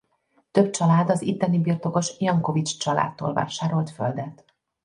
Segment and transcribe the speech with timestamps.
[0.51, 4.45] Több család az itteni birtokos Jankovich családtól vásárolt földet.